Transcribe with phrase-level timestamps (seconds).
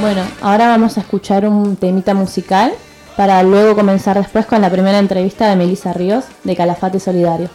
[0.00, 2.72] Bueno, ahora vamos a escuchar un temita musical
[3.16, 7.48] para luego comenzar después con la primera entrevista de Melissa Ríos de Calafate Solidario.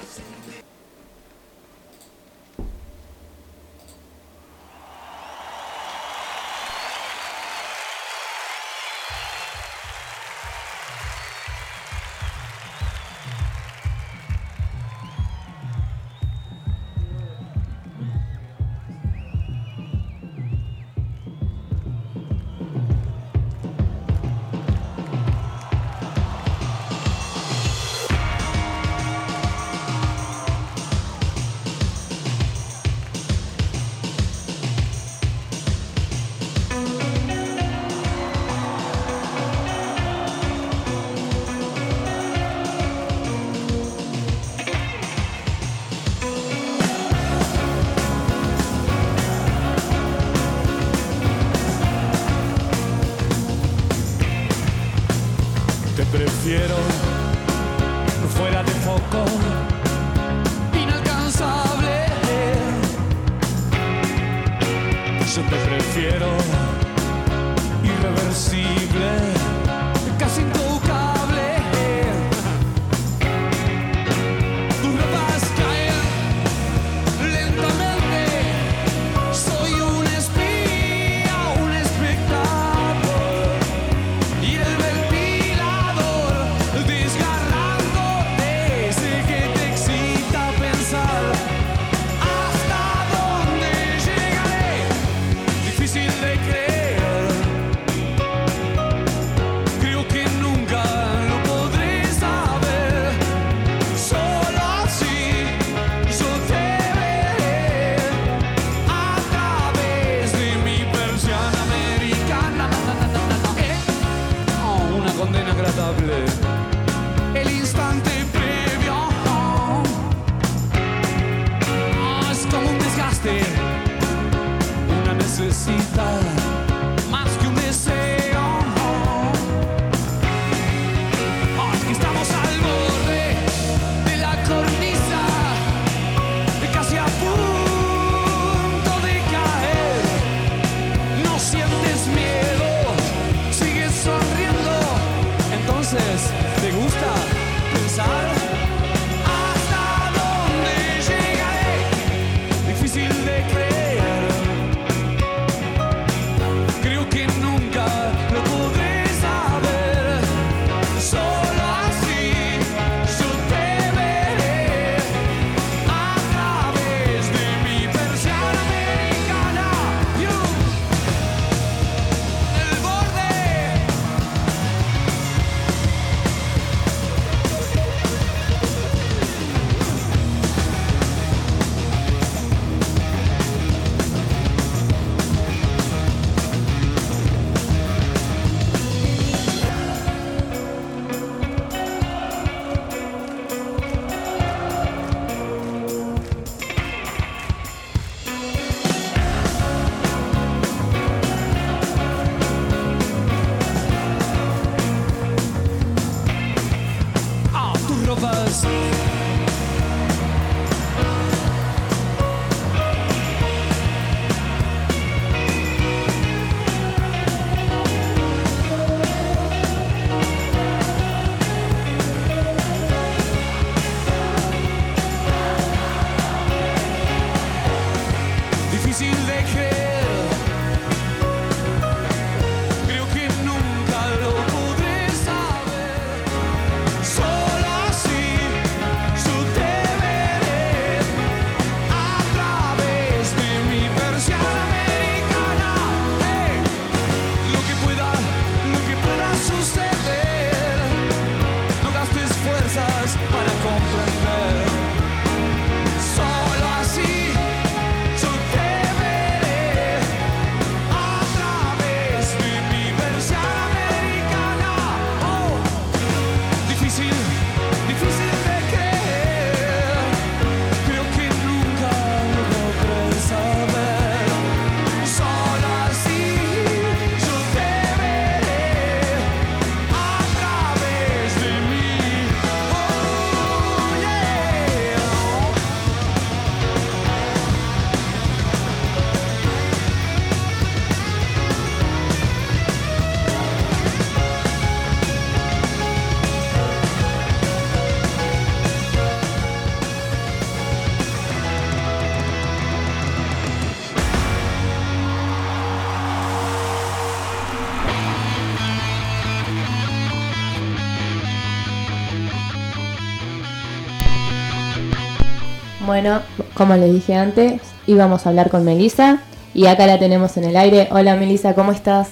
[316.02, 316.24] Bueno,
[316.54, 319.18] como les dije antes, íbamos a hablar con Melissa
[319.54, 320.88] y acá la tenemos en el aire.
[320.92, 322.12] Hola Melissa, ¿cómo estás?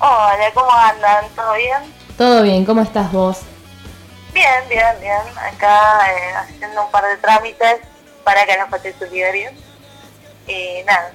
[0.00, 1.28] Hola, ¿cómo andan?
[1.36, 1.94] ¿Todo bien?
[2.16, 3.42] Todo bien, ¿cómo estás vos?
[4.34, 5.20] Bien, bien, bien.
[5.36, 7.76] Acá eh, haciendo un par de trámites
[8.24, 9.52] para que nos pase su diario.
[10.48, 11.12] Y nada,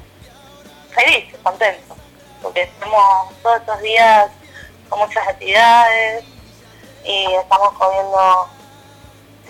[0.95, 1.97] feliz, contento,
[2.41, 4.27] porque estamos todos estos días
[4.87, 6.23] con muchas actividades
[7.03, 8.47] y estamos pudiendo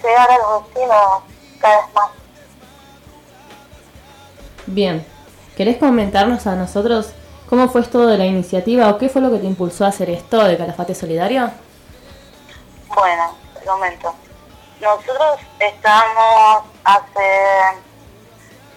[0.01, 1.23] llegar a los vecinos
[1.61, 2.22] cada vez más.
[4.65, 5.05] Bien,
[5.57, 7.09] ¿querés comentarnos a nosotros
[7.49, 10.09] cómo fue esto de la iniciativa o qué fue lo que te impulsó a hacer
[10.09, 11.51] esto de Calafate Solidario?
[12.87, 14.15] Bueno, te comento.
[14.79, 17.81] Nosotros estamos hace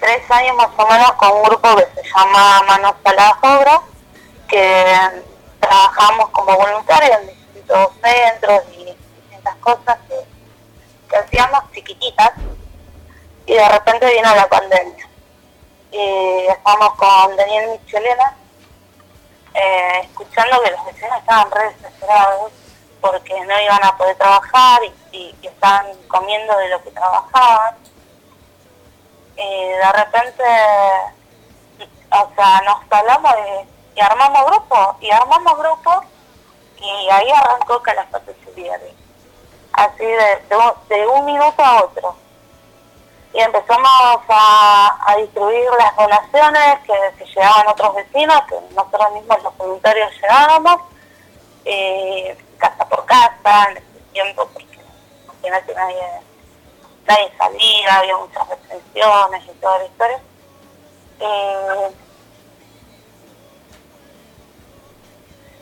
[0.00, 3.80] tres años más o menos con un grupo que se llama Manos a la Obra,
[4.48, 4.84] que
[5.60, 12.32] trabajamos como voluntarios en distintos centros y distintas cosas que, hacíamos chiquititas
[13.46, 15.05] y de repente vino la pandemia.
[15.96, 18.36] Y estamos con Daniel Michelena
[19.54, 22.52] eh, escuchando que los vecinos estaban re desesperados
[23.00, 24.80] porque no iban a poder trabajar
[25.12, 27.76] y, y estaban comiendo de lo que trabajaban
[29.36, 30.42] y de repente,
[32.10, 33.32] o sea, nos hablamos
[33.94, 36.04] y, armamos grupo, y armamos grupo,
[36.78, 38.94] y ahí arrancó Calafate Solidario.
[39.72, 40.42] Así de,
[40.88, 42.16] de, un, minuto a otro.
[43.36, 49.42] Y empezamos a, a distribuir las donaciones que, que, llegaban otros vecinos, que nosotros mismos
[49.42, 50.80] los voluntarios llegábamos,
[52.56, 54.78] casa por casa, en ese tiempo, porque
[55.26, 56.26] imagínate nadie
[57.06, 60.20] nadie salía, había muchas restricciones y toda la historia.
[61.20, 61.90] Eh,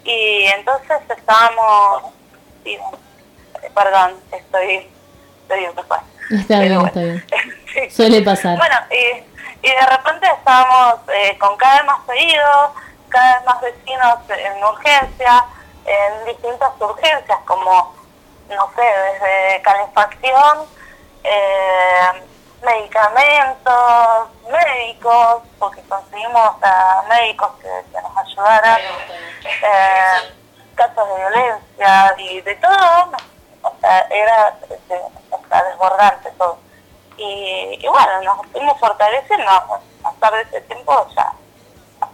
[0.05, 2.13] y entonces estábamos,
[3.75, 4.91] perdón, estoy,
[5.43, 6.05] estoy ocupada.
[6.31, 7.25] Está bien, está bien.
[7.91, 8.57] Suele pasar.
[8.59, 12.71] Bueno, y, y de repente estábamos eh, con cada vez más pedidos,
[13.09, 15.45] cada vez más vecinos en urgencia,
[15.87, 17.95] en distintas urgencias como,
[18.49, 20.67] no sé, desde calefacción
[21.25, 22.23] eh,
[22.63, 28.81] medicamentos, médicos, porque conseguimos a médicos que, nos ayudaran,
[29.45, 30.35] eh,
[30.75, 33.13] casos de violencia y de todo,
[33.65, 35.01] o sea, era este,
[35.69, 36.59] desbordante todo.
[37.17, 41.33] Y, bueno, nos fuimos fortaleciendo a pasar de ese tiempo ya.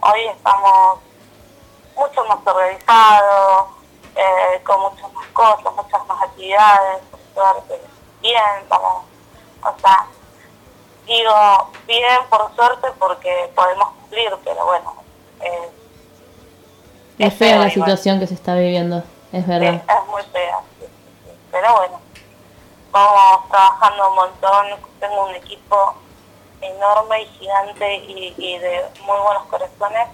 [0.01, 0.99] Hoy estamos
[1.95, 3.67] mucho más organizados,
[4.15, 9.03] eh, con muchas más cosas, muchas más actividades, por suerte bien, vamos,
[9.63, 10.05] o sea,
[11.05, 14.95] digo bien por suerte porque podemos cumplir, pero bueno.
[15.41, 15.69] Eh,
[17.19, 19.75] es, fea la situación que se está viviendo, es verdad.
[19.75, 20.59] es muy fea,
[21.51, 21.99] pero bueno,
[22.91, 24.65] vamos trabajando un montón,
[24.99, 25.95] tengo un equipo
[26.61, 30.07] enorme y gigante y, de muy buenos corazones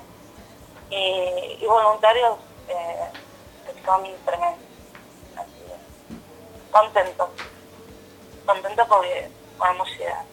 [0.89, 3.09] y, voluntarios eh,
[3.65, 4.67] que son tremendos.
[6.71, 7.29] Contentos
[8.45, 10.23] contento porque podemos llegar.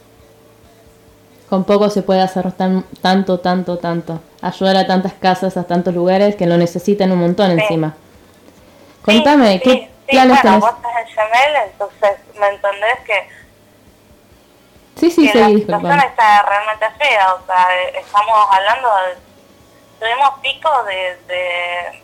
[1.49, 4.21] Con poco se puede hacer tan, tanto, tanto, tanto.
[4.41, 7.95] Ayudar a tantas casas, a tantos lugares que lo necesitan un montón encima.
[9.05, 13.29] Contame, ¿qué sí, planes bueno, Vos estás en Gemel, entonces me entendés que,
[14.97, 17.35] sí, sí, que la situación está realmente fea.
[17.35, 19.25] O sea, estamos hablando de...
[20.01, 22.03] Tuvimos pico de, de,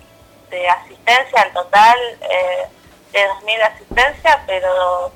[0.50, 2.66] de asistencia en total, eh,
[3.12, 5.12] de 2.000 asistencias, pero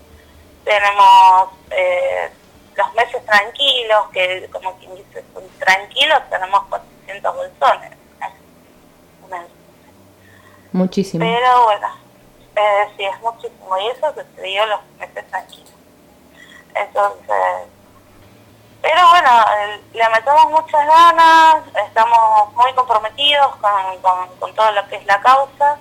[0.64, 2.30] tenemos eh,
[2.74, 5.24] los meses tranquilos, que como quien dice,
[5.58, 7.90] tranquilos, tenemos 400 bolsones.
[10.72, 11.24] Muchísimo.
[11.24, 11.88] Pero bueno,
[12.56, 13.78] eh, sí, es muchísimo.
[13.78, 15.72] Y eso te digo los meses tranquilos.
[16.74, 17.68] Entonces,
[18.84, 19.30] pero bueno,
[19.94, 21.56] le metemos muchas ganas,
[21.86, 25.78] estamos muy comprometidos con, con, con todo lo que es la causa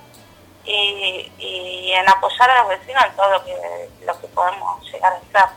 [0.63, 5.11] y, y, en apoyar a los vecinos en todo lo que, lo que podemos llegar
[5.11, 5.55] a hacer.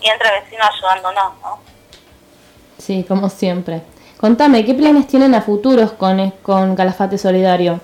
[0.00, 1.58] Y entre vecinos ayudándonos, ¿no?
[2.76, 3.80] Sí, como siempre.
[4.20, 7.80] Contame, ¿qué planes tienen a futuros con, con Calafate Solidario?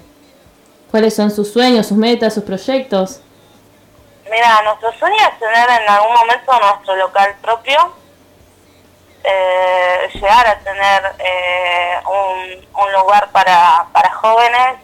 [0.90, 3.20] ¿Cuáles son sus sueños, sus metas, sus proyectos?
[4.30, 7.94] Mira, nuestro sueño es tener en algún momento nuestro local propio,
[9.24, 14.78] eh, llegar a tener eh, un, lugar para, para jóvenes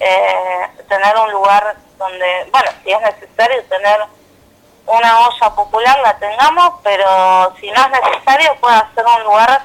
[0.00, 4.00] eh, tener un lugar donde, bueno, si es necesario tener
[4.86, 9.62] una olla popular, la tengamos, pero si no es necesario, puede ser un lugar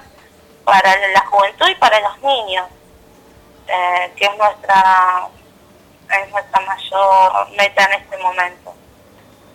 [0.64, 2.68] para la juventud y para los niños,
[3.68, 5.28] eh, que es nuestra,
[6.12, 8.76] es nuestra mayor meta en este momento.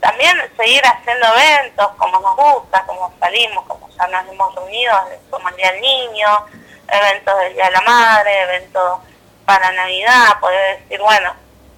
[0.00, 4.94] también seguir haciendo eventos como nos gusta, como salimos, como ya nos hemos reunido,
[5.30, 6.46] como el Día del Niño,
[6.88, 9.00] eventos del Día de la Madre, eventos
[9.46, 11.34] para Navidad, poder decir, bueno,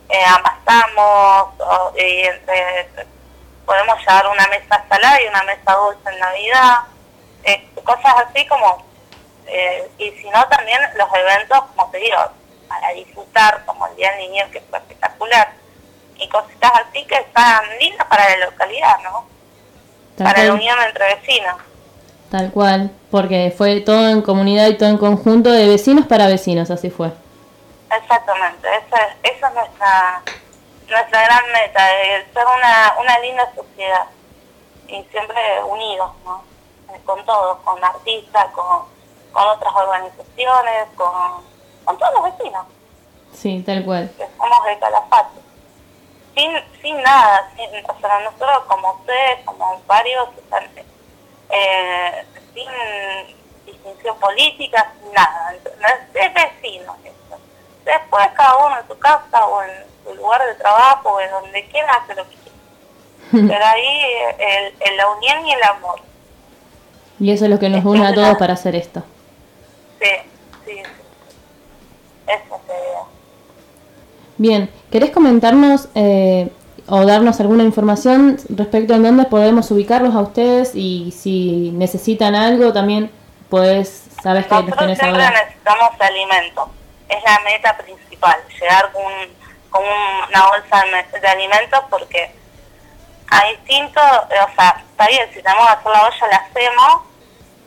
[0.09, 1.55] eh, amasamos
[1.97, 2.89] y entre,
[3.65, 6.79] podemos llevar una mesa salada y una mesa dulce en Navidad,
[7.45, 8.85] eh, cosas así como,
[9.47, 12.19] eh, y si no también los eventos, como te digo,
[12.69, 15.53] para disfrutar, como el Día del Niño, que fue espectacular,
[16.19, 19.27] y cositas así que están lindas para la localidad, ¿no?
[20.17, 21.57] para la unión entre vecinos.
[22.31, 26.71] Tal cual, porque fue todo en comunidad y todo en conjunto de vecinos para vecinos,
[26.71, 27.13] así fue.
[27.91, 30.23] Exactamente, esa, esa es nuestra,
[30.89, 34.07] nuestra gran meta, de ser una, una linda sociedad
[34.89, 36.43] y siempre unidos, ¿no?
[37.05, 38.87] Con todos, con artistas, con,
[39.33, 41.45] con otras organizaciones, con,
[41.87, 42.67] con todos los vecinos.
[43.33, 44.11] Sí, tal cual.
[44.19, 45.41] Que somos de Calafate.
[46.35, 46.53] Sin,
[46.83, 50.29] sin nada, sin, o sea, nosotros como ustedes, como varios,
[51.49, 52.67] eh, sin
[53.65, 55.55] distinción política, sin nada.
[56.15, 57.41] Es vecino eso.
[57.85, 59.71] Después cada uno en su casa o en
[60.05, 62.57] su lugar de trabajo o en donde quiera hace lo que quiera.
[63.49, 64.01] Pero ahí
[64.39, 66.01] el, el, la unión y el amor.
[67.19, 69.03] Y eso es lo que nos une a todos para hacer esto.
[70.01, 70.11] Sí,
[70.67, 70.83] sí.
[72.27, 73.03] Eso sería.
[74.39, 76.51] Bien, ¿querés comentarnos eh,
[76.89, 82.73] o darnos alguna información respecto a dónde podemos ubicarlos a ustedes y si necesitan algo
[82.73, 83.11] también,
[83.51, 86.71] pues sabes que Nosotros tienes siempre necesitamos alimento.
[87.09, 89.03] Es la meta principal, llegar con,
[89.71, 90.85] con una bolsa
[91.21, 92.31] de, alimentos porque
[93.31, 97.03] a distinto, o sea, está bien, si tenemos que hacer la olla la hacemos,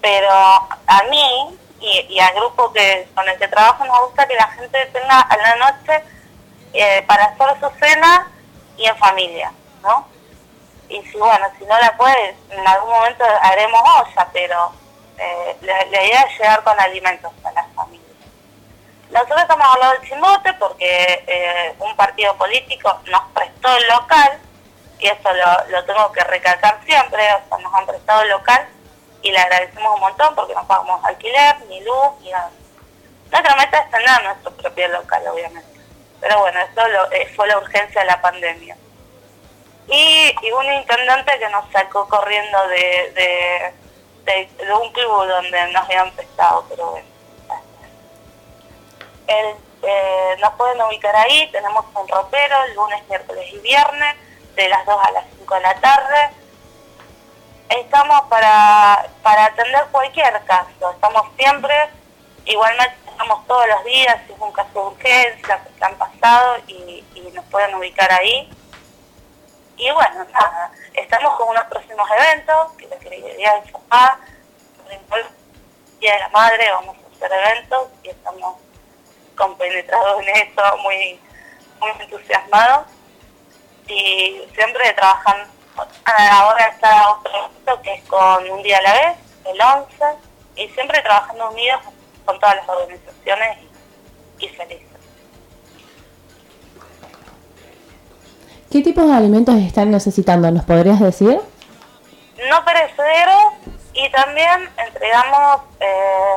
[0.02, 4.36] pero a mí y, y al grupo que con el que trabajo nos gusta que
[4.36, 6.04] la gente tenga a la noche
[6.74, 8.28] eh, para hacer su cena
[8.78, 10.08] y en familia, ¿no?
[10.88, 14.72] Y si bueno, si no la puedes, en algún momento haremos olla, pero
[15.18, 18.06] eh, la, idea es llegar con alimentos a la familia.
[19.12, 24.40] Nosotros estamos hablando del Chimbote porque eh, un partido político nos prestó el local,
[25.00, 25.30] y eso
[25.70, 28.68] lo, tengo que recalcar siempre, o sea, nos han prestado el local
[29.22, 32.52] y le agradecemos un montón porque no pagamos alquiler, ni luz, ni nada.
[33.32, 35.80] Nuestra meta es tener nuestro propio local, obviamente.
[36.20, 38.76] Pero bueno, eso eh, fue la urgencia de la pandemia.
[39.88, 43.74] Y, y, un intendente que nos sacó corriendo de
[44.80, 47.10] un club donde nos habían prestado, pero bueno
[49.30, 54.16] el, eh, nos pueden ubicar ahí, tenemos un ropero lunes, miércoles y viernes,
[54.56, 56.30] de las 2 a las 5 de la tarde.
[57.70, 61.76] Estamos para, para atender cualquier caso, estamos siempre,
[62.46, 67.06] igualmente estamos todos los días, si es un caso de urgencia, que han pasado y,
[67.34, 68.50] nos pueden ubicar ahí.
[69.78, 74.18] Y bueno, nada, estamos con unos próximos eventos, que les quería informar,
[74.90, 75.26] el
[76.00, 78.56] Día de la Madre, vamos a hacer eventos y estamos
[79.36, 81.20] compenetrado en esto, muy,
[81.80, 82.86] muy entusiasmado
[83.88, 85.59] y siempre trabajando.
[86.06, 90.06] Ahora está otro que es con Un Día a la Vez, el 11,
[90.56, 91.82] y siempre trabajando unidos
[92.26, 93.58] con todas las organizaciones
[94.40, 94.88] y, y felices.
[98.72, 100.52] ¿Qué tipos de alimentos están necesitando?
[100.52, 101.42] ¿Nos podrías decir?
[102.50, 103.54] No perecederos
[103.94, 106.36] y también entregamos eh,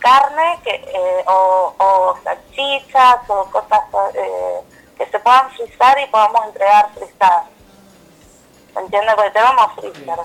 [0.00, 3.80] carne que, eh, o, o, salchichas o cosas
[4.14, 4.60] eh,
[4.96, 7.44] que se puedan frizar y podamos entregar frizadas.
[8.72, 9.12] ¿Se entiende?
[9.14, 10.18] Porque tenemos freezer.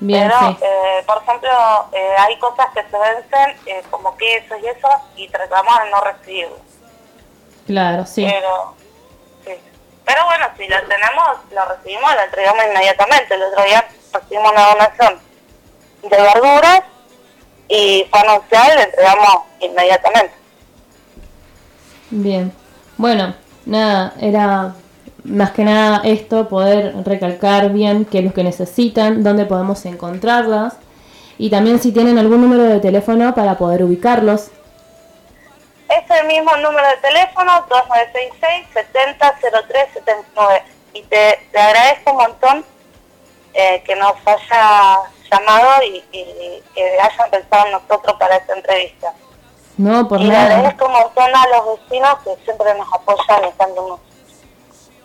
[0.00, 1.50] Bien, Pero, eh, por ejemplo,
[2.18, 6.58] hay cosas que se vencen como quesos y eso y tratamos de no recibirlo.
[7.66, 8.26] Claro, sí.
[8.28, 8.74] Pero,
[9.44, 9.52] sí.
[10.04, 13.34] Pero bueno, si lo tenemos, lo recibimos, lo entregamos inmediatamente.
[13.34, 15.20] El otro día recibimos una donación
[16.02, 16.82] de verduras
[17.68, 20.34] y fue anunciado y le entregamos inmediatamente.
[22.10, 22.52] Bien,
[22.96, 23.34] bueno,
[23.64, 24.74] nada, era
[25.24, 30.76] más que nada esto, poder recalcar bien qué es lo que necesitan, dónde podemos encontrarlas
[31.38, 34.50] y también si tienen algún número de teléfono para poder ubicarlos.
[35.88, 40.62] Es el mismo número de teléfono, 2966-700379.
[40.94, 42.64] Y te, te agradezco un montón
[43.52, 45.00] eh, que nos haya
[45.30, 46.00] llamado y,
[46.74, 49.12] que hayan pensado en nosotros para esta entrevista.
[49.76, 50.48] No, por y nada.
[50.48, 54.13] le agradezco un montón a los vecinos que siempre nos apoyan y están nosotros.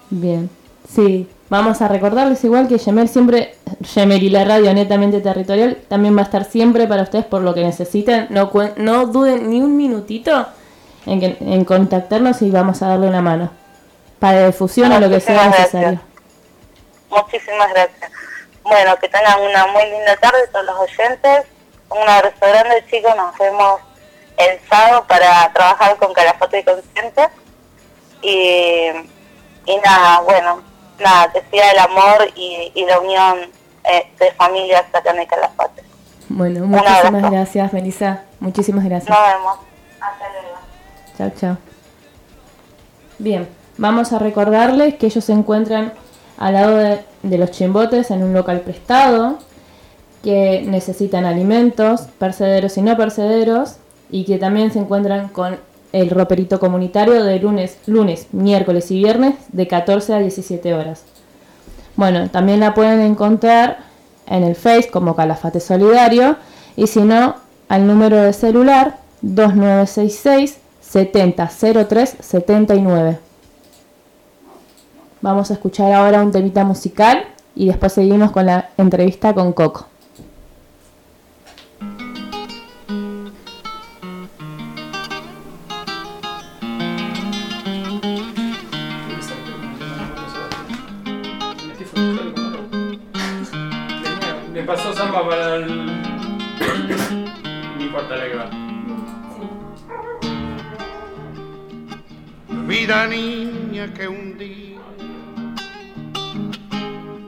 [0.09, 0.49] Bien,
[0.93, 1.27] sí.
[1.49, 6.21] Vamos a recordarles igual que Gemel siempre, Gemel y la radio netamente territorial también va
[6.21, 8.27] a estar siempre para ustedes por lo que necesiten.
[8.29, 10.45] No, no duden ni un minutito
[11.07, 13.49] en, que, en contactarnos y vamos a darle una mano.
[14.19, 15.99] Para difusión o lo que sea necesario.
[17.09, 18.11] Muchísimas gracias.
[18.63, 21.45] Bueno, que tengan una muy linda tarde todos los oyentes.
[21.89, 23.15] Un abrazo grande, chicos.
[23.15, 23.81] Nos vemos
[24.37, 27.29] el sábado para trabajar con Calafate y Consciente.
[28.21, 28.91] Y,
[29.65, 30.61] y nada, bueno,
[30.99, 33.39] nada, que siga el amor y, y la unión
[33.83, 35.83] eh, de familias acá en el Calafate.
[36.29, 38.23] Bueno, muchísimas gracias, Melissa.
[38.39, 39.09] Muchísimas gracias.
[39.09, 39.57] Nos vemos.
[39.99, 40.57] Hasta luego.
[41.17, 41.57] Chao, chao.
[43.17, 45.93] Bien, vamos a recordarles que ellos se encuentran
[46.37, 49.39] al lado de, de los chimbotes en un local prestado,
[50.23, 53.77] que necesitan alimentos, percederos y no percederos,
[54.09, 55.59] y que también se encuentran con
[55.91, 61.03] el roperito comunitario de lunes, lunes, miércoles y viernes de 14 a 17 horas.
[61.95, 63.79] Bueno, también la pueden encontrar
[64.27, 66.37] en el Face como Calafate Solidario
[66.75, 67.35] y si no,
[67.67, 73.19] al número de celular 2966 7003 79.
[75.21, 79.88] Vamos a escuchar ahora un temita musical y después seguimos con la entrevista con Coco.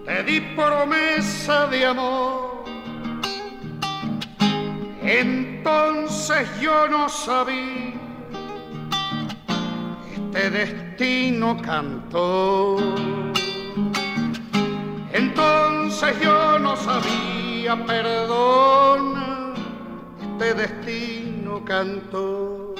[0.05, 2.65] Te di promesa de amor.
[5.01, 7.91] Entonces yo no sabía
[10.13, 12.77] este destino cantó.
[15.11, 19.53] Entonces yo no sabía, perdona,
[20.21, 22.70] este destino cantó.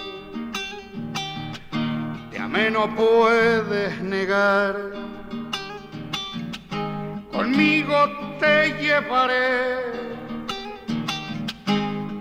[2.54, 4.76] Amé no puedes negar,
[7.32, 7.96] conmigo
[8.42, 9.80] te llevaré.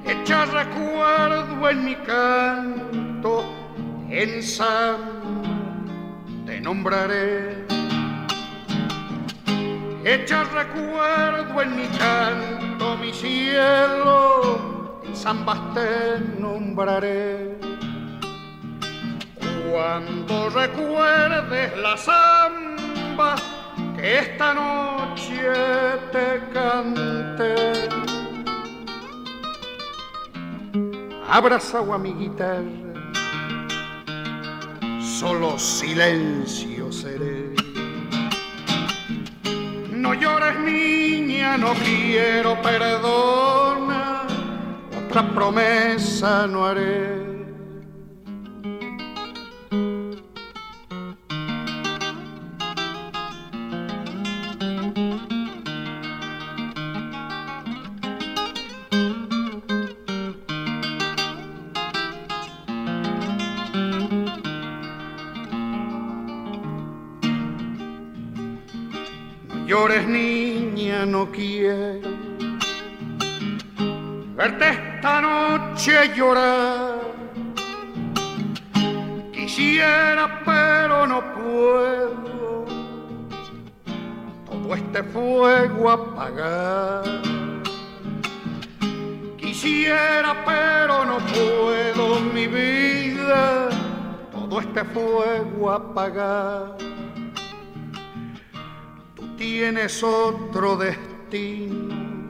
[0.06, 3.44] Echa recuerdo en mi canto,
[4.08, 5.42] en samba
[6.46, 7.66] te nombraré.
[10.04, 17.69] Echa recuerdo en mi canto, mi cielo, en zambas te nombraré.
[19.70, 23.36] Cuando recuerdes la zamba
[23.96, 25.42] que esta noche
[26.10, 27.88] te canté,
[31.30, 32.64] abrazado a mi guitarra,
[35.00, 37.54] solo silencio seré.
[39.92, 44.22] No llores niña, no quiero perdona,
[45.06, 47.29] otra promesa no haré.
[69.70, 72.10] Llores niña, no quiero
[74.34, 76.98] verte esta noche llorar.
[79.32, 82.64] Quisiera, pero no puedo
[84.44, 87.04] todo este fuego apagar.
[89.36, 93.68] Quisiera, pero no puedo mi vida
[94.32, 96.79] todo este fuego apagar.
[99.40, 102.28] Tienes otro destino.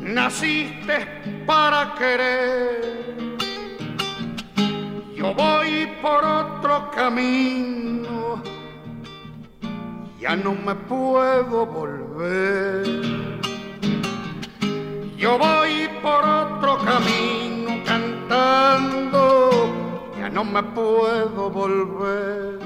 [0.00, 3.36] Naciste para querer.
[5.14, 8.42] Yo voy por otro camino.
[10.18, 12.86] Ya no me puedo volver.
[15.18, 19.50] Yo voy por otro camino cantando.
[20.16, 22.63] Ya no me puedo volver.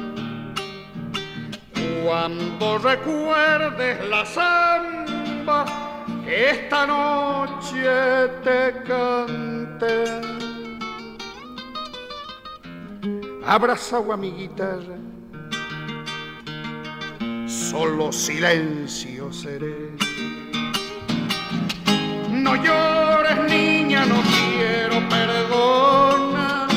[2.08, 5.66] Cuando recuerdes la samba
[6.24, 7.84] que esta noche
[8.42, 10.04] te cante,
[13.44, 14.96] abrazado a mi guitarra,
[17.46, 19.92] solo silencio seré.
[22.30, 26.68] No llores niña, no quiero perdona,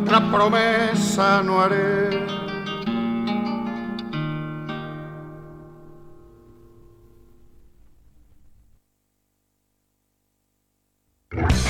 [0.00, 2.33] otra promesa no haré.
[11.34, 11.63] Dulce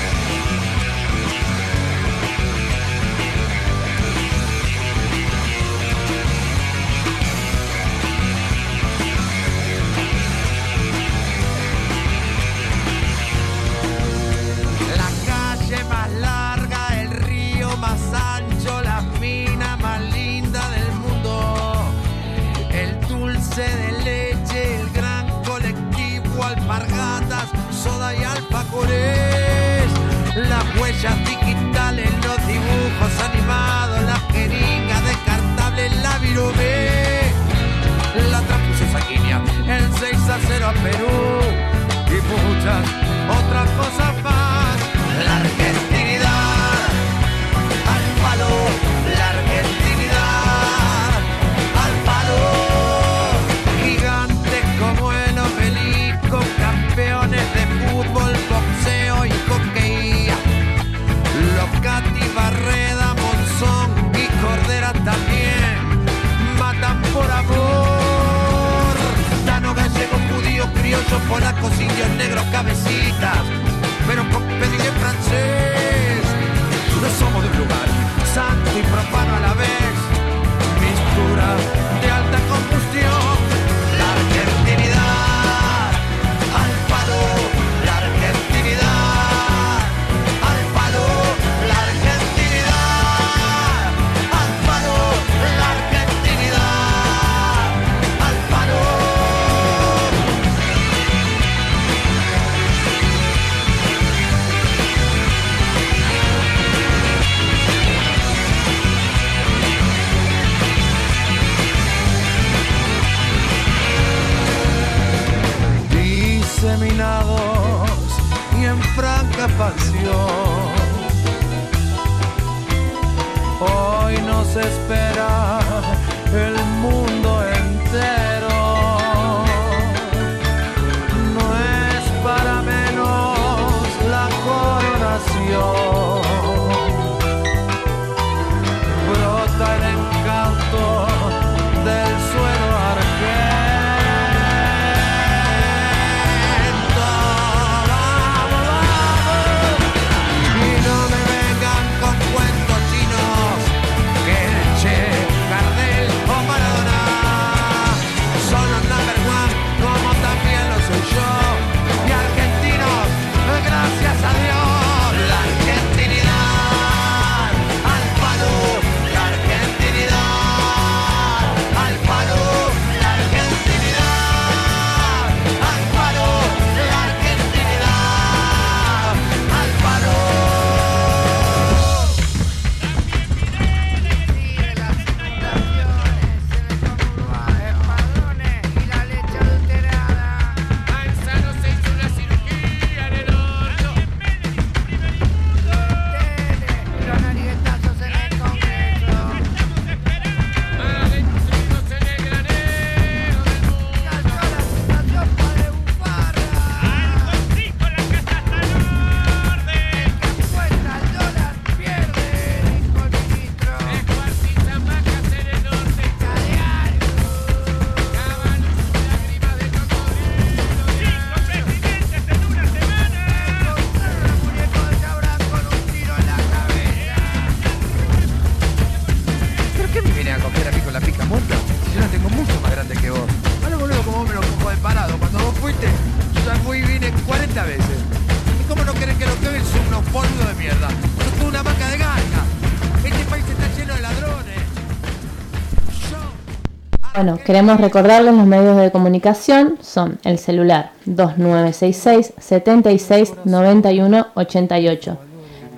[247.25, 255.17] Bueno, queremos recordarles los medios de comunicación son el celular 2966 76 91 88.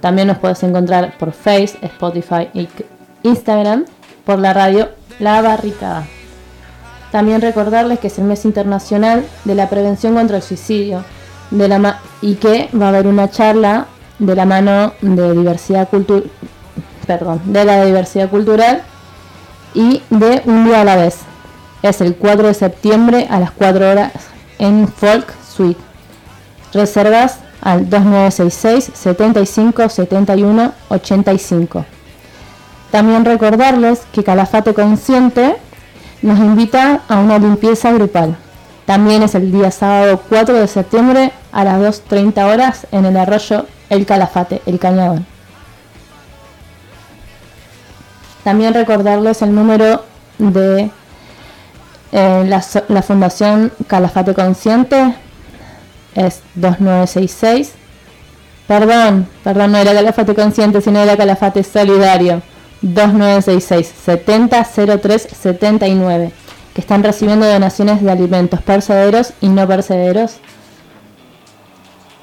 [0.02, 2.68] También nos puedes encontrar por Face, Spotify y
[3.24, 3.86] Instagram
[4.26, 6.06] por la radio La Barricada.
[7.14, 11.06] También recordarles que es el mes internacional de la prevención contra el suicidio
[12.22, 13.86] y que va a haber una charla
[14.20, 16.30] de la mano de diversidad cultural,
[17.06, 18.82] perdón, de la diversidad cultural
[19.74, 21.20] y de un día a la vez.
[21.84, 24.12] Es el 4 de septiembre a las 4 horas
[24.60, 25.80] en Folk Suite.
[26.74, 31.86] Reservas al 2966 75 71 85.
[32.92, 35.58] También recordarles que Calafate Consciente
[36.22, 38.38] nos invita a una limpieza grupal.
[38.86, 43.66] También es el día sábado 4 de septiembre a las 2.30 horas en el arroyo
[43.90, 45.26] El Calafate, El Cañadón.
[48.44, 50.06] También recordarles el número
[50.38, 50.90] de
[52.12, 55.16] eh, la, Fundación Calafate Consciente
[56.16, 57.74] es 2966.
[58.68, 62.42] Perdón, perdón, no era Calafate Consciente, sino era Calafate Solidario.
[62.82, 66.32] 2966 7003 79.
[66.74, 70.38] que están recibiendo donaciones de alimentos percederos y no percederos.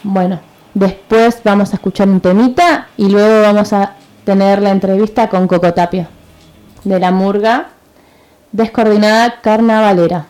[0.04, 0.40] Bueno,
[0.74, 3.94] después vamos a escuchar un temita y luego vamos a
[4.24, 6.08] tener la entrevista con Coco Tapia
[6.84, 7.73] de la Murga
[8.54, 10.26] Descoordinada Carnavalera.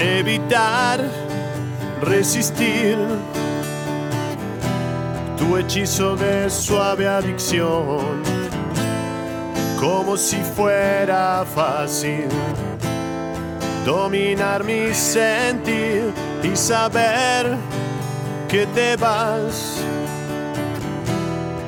[0.00, 1.00] evitar
[2.02, 2.98] resistir
[5.38, 8.22] tu hechizo de suave adicción,
[9.80, 12.28] como si fuera fácil
[13.86, 17.56] dominar mi sentir y saber
[18.50, 19.80] que te vas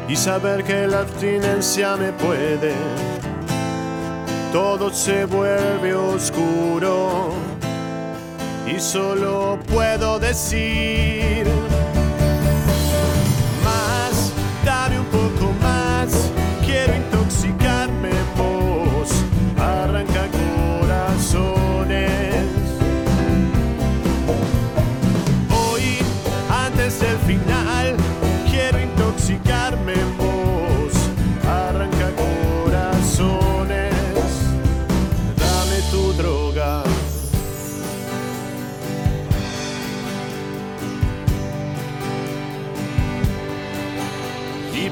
[0.09, 2.75] y saber que la abstinencia me puede.
[4.53, 7.35] Todo se vuelve oscuro
[8.67, 11.47] y solo puedo decir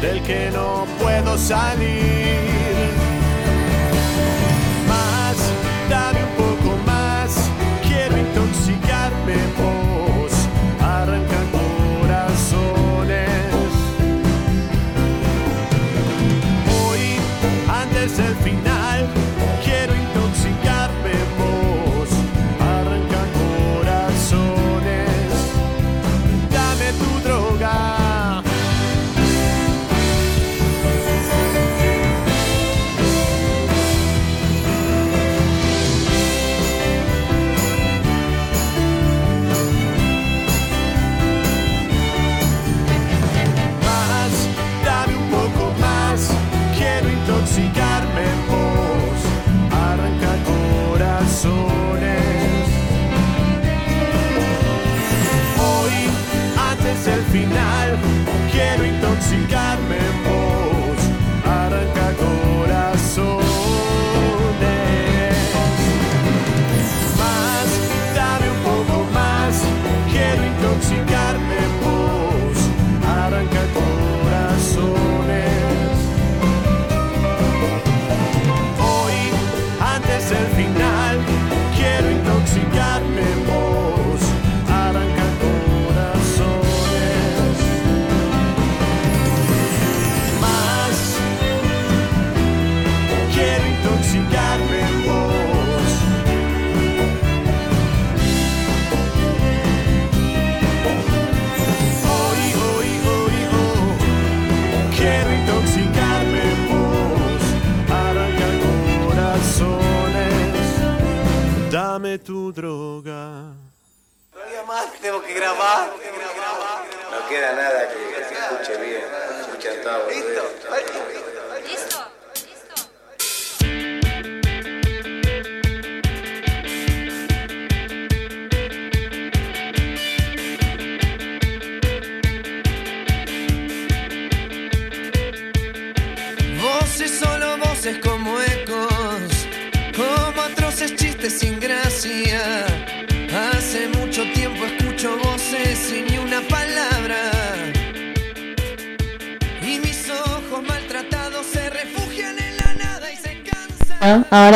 [0.00, 2.38] del que no puedo salir.
[4.88, 5.36] Más,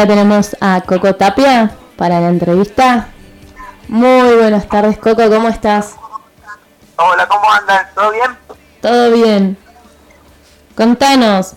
[0.05, 3.09] ahora tenemos a Coco Tapia para la entrevista.
[3.89, 5.97] Muy buenas tardes, Coco, ¿cómo estás?
[6.97, 7.87] Hola, ¿cómo andan?
[7.95, 8.39] ¿Todo bien?
[8.83, 9.59] ¿Todo bien?
[10.77, 11.55] Contanos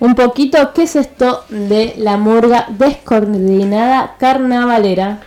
[0.00, 5.20] un poquito qué es esto de la murga descoordinada carnavalera.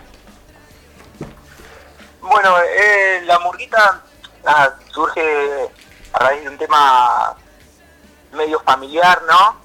[2.20, 4.02] Bueno, eh, la murguita
[4.92, 5.70] surge
[6.12, 7.34] a raíz de un tema
[8.32, 9.56] medio familiar, ¿no?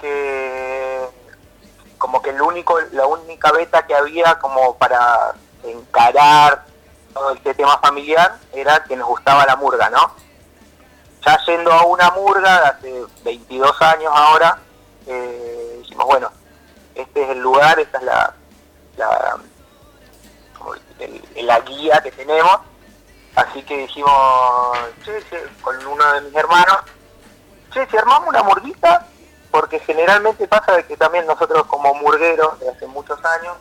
[0.00, 1.17] Que
[1.98, 5.34] como que el único, la única beta que había como para
[5.64, 6.64] encarar
[7.12, 10.12] todo este tema familiar era que nos gustaba la murga, ¿no?
[11.26, 14.58] Ya yendo a una murga hace 22 años ahora,
[15.06, 16.30] eh, dijimos, bueno,
[16.94, 18.34] este es el lugar, esta es la,
[18.96, 19.38] la,
[21.42, 22.60] la guía que tenemos,
[23.34, 25.20] así que dijimos, che,
[25.60, 26.78] con uno de mis hermanos,
[27.72, 29.06] che, si armamos una murguita,
[29.50, 33.56] porque generalmente pasa de que también nosotros como murgueros de hace muchos años,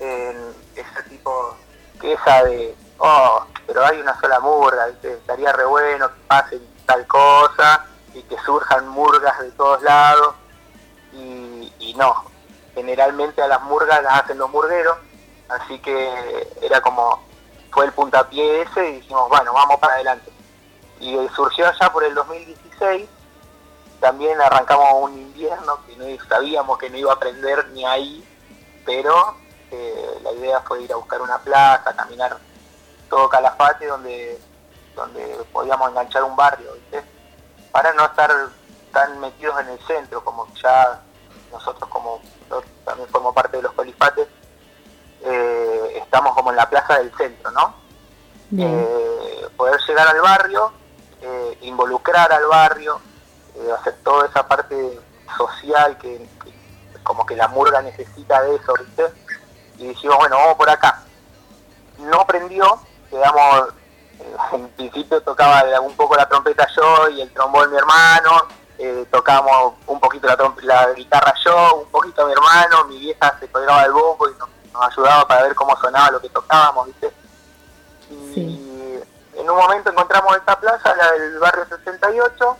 [0.00, 1.56] ese tipo
[2.00, 5.12] queja de, oh, pero hay una sola murga, ¿viste?
[5.12, 10.34] estaría re bueno que pase tal cosa y que surjan murgas de todos lados
[11.12, 12.24] y, y no,
[12.74, 14.98] generalmente a las murgas las hacen los murgueros,
[15.48, 17.22] así que era como,
[17.72, 20.30] fue el puntapié ese y dijimos, bueno, vamos para adelante.
[21.00, 23.08] Y surgió allá por el 2016,
[24.04, 28.22] también arrancamos un invierno que no sabíamos que no iba a aprender ni ahí,
[28.84, 29.34] pero
[29.70, 32.36] eh, la idea fue ir a buscar una plaza, caminar
[33.08, 34.38] todo Calafate donde
[34.94, 37.02] donde podíamos enganchar un barrio, ¿viste?
[37.72, 38.30] Para no estar
[38.92, 41.00] tan metidos en el centro, como ya
[41.50, 42.20] nosotros como
[42.84, 44.28] también formo parte de los colifates,
[45.22, 47.74] eh, estamos como en la plaza del centro, ¿no?
[48.54, 50.72] Eh, poder llegar al barrio,
[51.62, 53.00] involucrar al barrio,
[53.56, 55.00] eh, hacer toda esa parte
[55.36, 56.54] social que, que
[57.02, 59.12] como que la murga necesita de eso, ¿viste?
[59.78, 61.02] Y dijimos, bueno, vamos por acá.
[61.98, 63.68] No prendió, quedamos,
[64.18, 69.06] eh, en principio tocaba un poco la trompeta yo y el trombón mi hermano, eh,
[69.10, 73.84] tocábamos un poquito la, la guitarra yo, un poquito mi hermano, mi vieja se colgaba
[73.84, 77.12] el bombo y nos, nos ayudaba para ver cómo sonaba lo que tocábamos, ¿viste?
[78.10, 79.00] Y
[79.36, 82.56] en un momento encontramos esta plaza, la del barrio 68,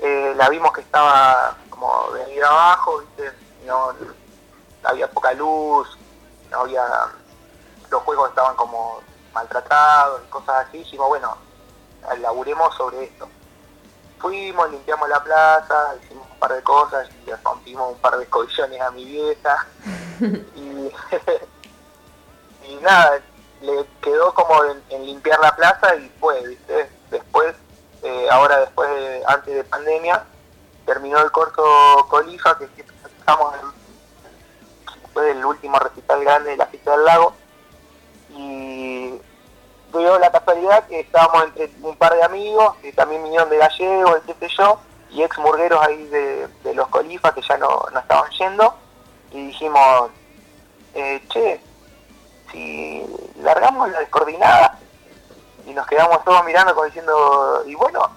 [0.00, 3.32] eh, la vimos que estaba como venida abajo, ¿viste?
[3.64, 3.92] No,
[4.84, 5.98] había poca luz,
[6.50, 6.84] no había,
[7.90, 9.00] los juegos estaban como
[9.32, 11.36] maltratados y cosas así, dijimos, bueno,
[12.20, 13.28] laburemos sobre esto.
[14.18, 18.80] Fuimos, limpiamos la plaza, hicimos un par de cosas, y rompimos un par de escobillones
[18.80, 19.66] a mi vieja,
[20.20, 20.92] y,
[22.68, 23.20] y nada,
[23.60, 26.90] le quedó como en, en limpiar la plaza y fue, ¿viste?
[27.10, 27.54] Después,
[28.06, 30.24] eh, ahora después, de- antes de pandemia,
[30.84, 31.62] terminó el corto
[32.08, 32.68] Colifa, que
[33.18, 33.54] estamos
[35.12, 37.32] fue el último recital grande de la fiesta del lago,
[38.30, 39.14] y
[39.92, 44.16] dio la casualidad que estábamos entre un par de amigos, que también vinieron de Gallego,
[44.38, 44.78] qué yo,
[45.10, 48.74] y ex murgueros ahí de, de los Colifas que ya no, no estaban yendo,
[49.32, 50.10] y dijimos,
[50.94, 51.60] eh, che,
[52.52, 53.04] si
[53.40, 54.78] largamos la descoordinada,
[55.66, 58.08] y nos quedamos todos mirando como diciendo, y bueno,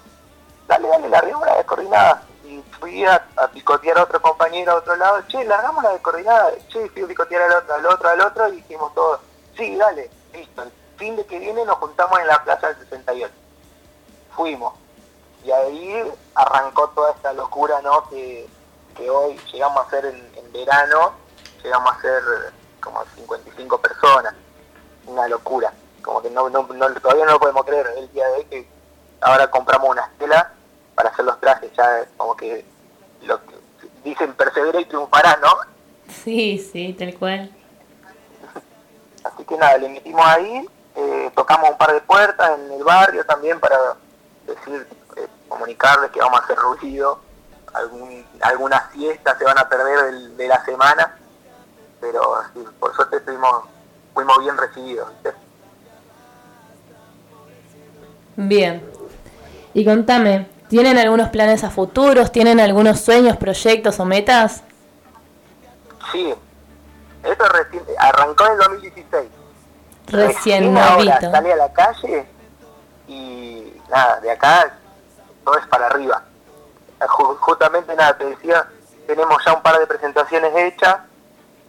[0.68, 2.22] dale, dale, larguemos la descoordinada.
[2.44, 6.52] Y fui a, a picotear a otro compañero a otro lado, che, largamos la descoordinada,
[6.68, 9.20] che, fui a picotear al otro, al otro, al otro, y dijimos todos,
[9.56, 13.34] sí, dale, listo, el fin de que viene nos juntamos en la plaza del 68.
[14.36, 14.74] Fuimos.
[15.44, 18.08] Y ahí arrancó toda esta locura, ¿no?
[18.10, 18.48] Que,
[18.94, 21.14] que hoy llegamos a hacer en, en verano,
[21.64, 22.22] llegamos a ser
[22.80, 24.34] como 55 personas.
[25.06, 25.72] Una locura.
[26.02, 28.68] Como que no, no, no- todavía no lo podemos creer el día de hoy que
[29.20, 30.52] ahora compramos una estela
[30.94, 31.70] para hacer los trajes.
[31.76, 32.64] Ya como que
[33.22, 33.54] lo que
[34.04, 35.48] dicen persevera y triunfará, ¿no?
[36.12, 37.50] Sí, sí, tal cual.
[39.24, 43.24] Así que nada, le metimos ahí, eh, tocamos un par de puertas en el barrio
[43.26, 43.76] también para
[44.46, 44.86] decir,
[45.16, 47.20] eh, comunicarles que vamos a hacer ruido,
[47.74, 51.18] algún, algunas fiestas se van a perder del- de la semana,
[52.00, 53.64] pero sí, por suerte estuvimos,
[54.14, 55.10] fuimos bien recibidos.
[58.48, 58.82] Bien.
[59.74, 62.32] Y contame, ¿tienen algunos planes a futuros?
[62.32, 64.62] ¿Tienen algunos sueños, proyectos o metas?
[66.10, 66.34] Sí,
[67.22, 69.28] esto recién, arrancó en el 2016.
[70.06, 71.30] Recién ahora novito.
[71.30, 72.26] salí a la calle
[73.06, 74.74] y nada, de acá
[75.44, 76.22] todo es para arriba.
[77.00, 78.66] Ju- justamente nada, te decía,
[79.06, 80.96] tenemos ya un par de presentaciones hechas,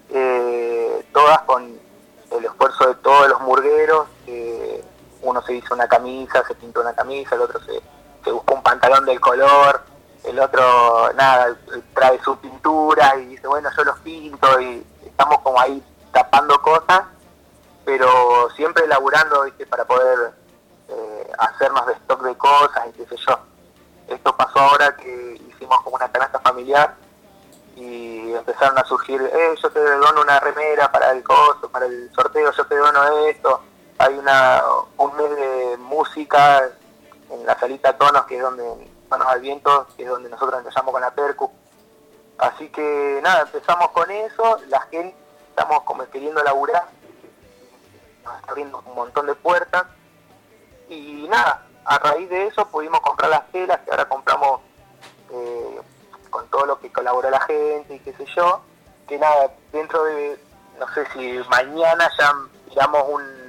[0.09, 1.63] eh, todas con
[2.31, 4.80] el esfuerzo de todos los murgueros, que
[5.21, 7.81] uno se hizo una camisa, se pintó una camisa, el otro se,
[8.23, 9.81] se buscó un pantalón del color,
[10.23, 11.55] el otro nada,
[11.93, 17.03] trae su pintura y dice, bueno, yo los pinto y estamos como ahí tapando cosas
[17.85, 19.65] pero siempre laburando ¿viste?
[19.65, 20.33] para poder
[20.89, 23.39] eh, hacernos de stock de cosas y qué sé yo.
[24.07, 26.95] Esto pasó ahora que hicimos como una canasta familiar
[27.75, 32.11] y empezaron a surgir, eh, yo te dono una remera para el coso, para el
[32.13, 33.61] sorteo, yo te dono esto.
[34.01, 34.63] Hay una
[34.97, 36.71] un mes de música
[37.29, 38.63] en la salita Tonos, que es donde
[39.07, 41.51] Manos al Viento, que es donde nosotros empezamos con la percu.
[42.39, 45.15] Así que nada, empezamos con eso, la gente,
[45.49, 46.85] estamos como queriendo laburar,
[48.47, 49.83] abriendo un montón de puertas.
[50.89, 54.61] Y nada, a raíz de eso pudimos comprar las telas, que ahora compramos
[55.31, 55.79] eh,
[56.31, 58.61] con todo lo que colaboró la gente y qué sé yo.
[59.07, 60.43] Que nada, dentro de,
[60.79, 62.33] no sé si mañana ya
[62.67, 63.40] tiramos un,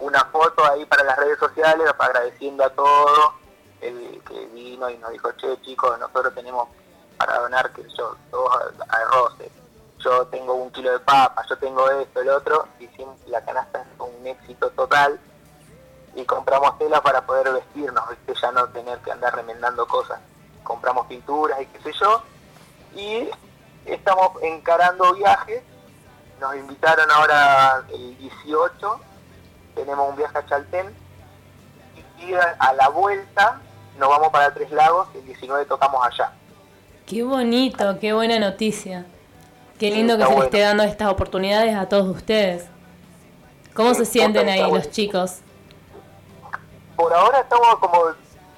[0.00, 3.34] una foto ahí para las redes sociales agradeciendo a todos
[3.80, 6.68] el que vino y nos dijo, che chicos, nosotros tenemos
[7.16, 8.50] para donar que yo, dos
[8.88, 9.50] arroces,
[9.98, 12.88] yo tengo un kilo de papa, yo tengo esto, el otro, y
[13.30, 15.20] la canasta es un éxito total
[16.14, 18.34] y compramos tela para poder vestirnos, ¿viste?
[18.40, 20.18] ya no tener que andar remendando cosas.
[20.62, 22.22] Compramos pinturas y qué sé yo,
[22.94, 23.30] y
[23.84, 25.62] estamos encarando viajes,
[26.40, 29.00] nos invitaron ahora el 18,
[29.74, 30.94] tenemos un viaje a Chaltén,
[32.18, 33.60] y a, la vuelta
[33.98, 36.32] nos vamos para Tres Lagos, el 19 tocamos allá.
[37.06, 39.06] Qué bonito, qué buena noticia.
[39.78, 42.66] Qué Sí, lindo que se les esté dando estas oportunidades a todos ustedes.
[43.74, 44.76] ¿Cómo Sí, se sienten ahí bueno.
[44.76, 45.38] los chicos?
[46.96, 48.02] Por ahora estamos como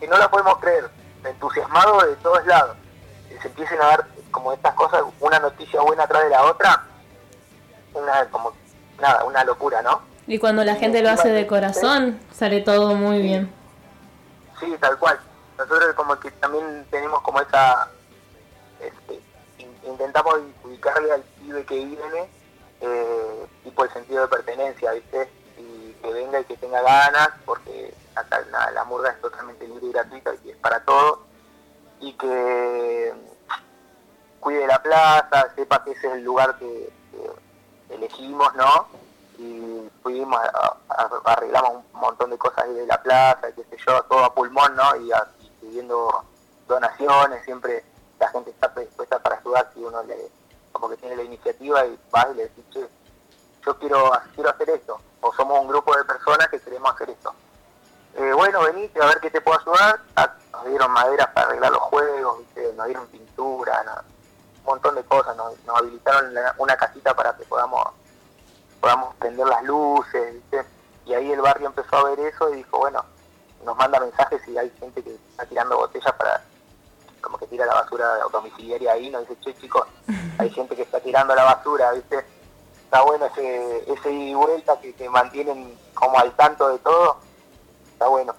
[0.01, 0.91] que no la podemos creer,
[1.25, 2.77] entusiasmados de todos lados.
[3.29, 6.83] Que se empiecen a dar como estas cosas, una noticia buena atrás de la otra,
[7.95, 8.53] una como
[9.01, 10.01] nada, una locura, ¿no?
[10.33, 13.53] Y cuando la gente lo hace de corazón, sale todo muy bien.
[14.59, 15.21] Sí, tal cual.
[15.59, 17.87] Nosotros como que también tenemos como esa,
[18.81, 19.21] este,
[19.59, 22.31] in- intentamos ubicarle al pibe que viene,
[22.81, 25.29] eh, tipo el sentido de pertenencia, ¿viste?
[25.59, 29.85] Y que venga y que tenga ganas, porque acá nada, la murga es totalmente libre
[29.89, 31.19] y gratuita y es para todos.
[32.01, 33.13] Y que
[34.41, 39.02] cuide la plaza, sepa que ese es el lugar que, que elegimos, ¿no?
[39.39, 40.77] Y fuimos, a-
[41.25, 44.75] arreglamos un montón de cosas ahí de la plaza, qué sé yo, todo a pulmón,
[44.77, 44.97] ¿no?
[44.97, 45.27] Y, a-
[45.61, 46.25] pidiendo
[46.69, 47.85] donaciones, siempre
[48.19, 50.31] la gente está predispuesta para ayudar si uno le,
[50.73, 52.89] como que tiene la iniciativa y va y le dice, "Che,
[53.65, 57.33] yo quiero, quiero hacer esto, o somos un grupo de personas que queremos hacer esto.
[58.15, 60.01] Eh, bueno, venite a ver qué te puedo ayudar.
[60.17, 62.73] Ah, Nos dieron madera para arreglar los juegos, ¿viste?
[62.75, 63.83] nos dieron pintura,
[64.59, 65.35] un montón de cosas.
[65.37, 67.85] Nos, nos habilitaron una casita para que podamos
[68.83, 70.65] podamos prender las luces, ¿viste?
[71.07, 73.05] Y ahí el barrio empezó a ver eso y dijo, bueno,
[73.65, 76.43] nos manda mensajes y hay gente que está tirando botellas para,
[77.21, 79.87] como que tira la basura domiciliaria ahí, nos dice, che chicos,
[80.39, 82.25] hay gente que está tirando la basura, ¿viste?
[82.85, 87.19] Está bueno ese, ese ida y vuelta que te mantienen como al tanto de todo,
[87.93, 88.35] está bueno.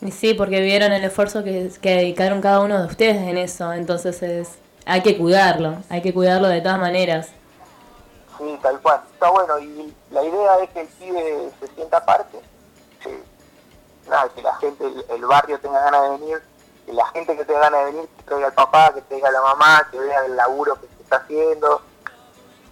[0.00, 3.72] Y sí, porque vieron el esfuerzo que, que dedicaron cada uno de ustedes en eso.
[3.72, 7.28] Entonces es, hay que cuidarlo, hay que cuidarlo de todas maneras.
[8.38, 9.02] Sí, tal cual.
[9.12, 12.40] Está bueno y la idea es que el pibe se sienta parte,
[13.02, 13.22] que,
[14.42, 16.42] la gente, el, barrio tenga ganas de venir,
[16.86, 19.32] que la gente que tenga ganas de venir, que traiga al papá, que traiga a
[19.32, 21.82] la mamá, que vea el laburo que se está haciendo,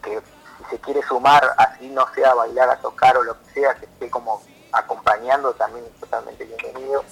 [0.03, 0.23] que
[0.59, 3.87] si se quiere sumar, así no sea bailar, a tocar o lo que sea, que
[3.87, 4.41] esté como
[4.73, 7.05] acompañando, también totalmente bienvenido.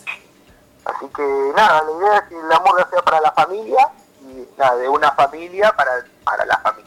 [0.85, 3.91] Así que nada, la idea es que la murga sea para la familia
[4.23, 6.84] y nada, de una familia para, para la familia.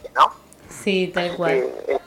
[0.87, 1.51] Sí, tal cual.
[1.51, 1.99] Que.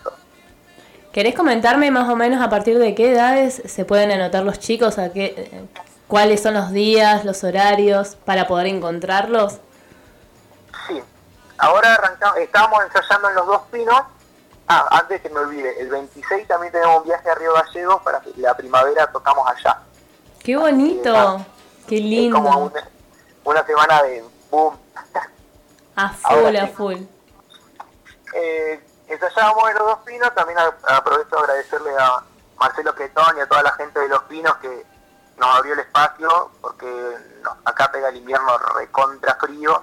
[1.12, 4.98] ¿Querés comentarme más o menos a partir de qué edades se pueden anotar los chicos?
[4.98, 5.66] A qué,
[6.08, 9.58] ¿Cuáles son los días, los horarios para poder encontrarlos?
[10.86, 10.98] Sí,
[11.58, 14.00] ahora arrancamos, estábamos ensayando en los dos pinos.
[14.66, 18.20] Ah, antes que me olvide, el 26 también tenemos un viaje a Río Gallegos para
[18.22, 19.76] que la primavera tocamos allá.
[20.42, 21.44] ¡Qué bonito!
[21.86, 22.72] ¡Qué Es como lindo!
[22.72, 22.88] una,
[23.44, 24.74] una semana de boom.
[25.96, 27.19] A ahora full, a full.
[28.32, 32.22] Eh, ensayábamos en los dos pinos, también aprovecho a agradecerle a
[32.58, 34.86] Marcelo Cretón y a toda la gente de los pinos que
[35.36, 37.16] nos abrió el espacio, porque
[37.64, 39.82] acá pega el invierno recontra frío,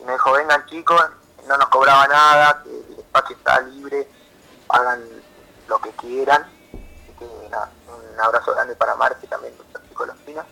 [0.00, 1.02] y me dijo, vengan chicos,
[1.46, 4.08] no nos cobraba nada, que el espacio está libre,
[4.68, 5.02] hagan
[5.68, 9.54] lo que quieran, así que nada, un abrazo grande para Marce también,
[9.88, 10.44] chicos de los pinos.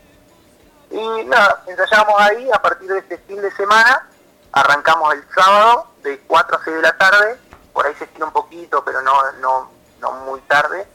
[0.90, 4.08] Y nada, ensayamos ahí, a partir de este fin de semana,
[4.52, 7.38] arrancamos el sábado de 4 a 6 de la tarde,
[7.72, 9.70] por ahí se estira un poquito, pero no, no,
[10.00, 10.86] no muy tarde,